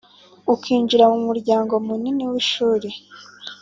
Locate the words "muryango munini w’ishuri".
1.27-2.89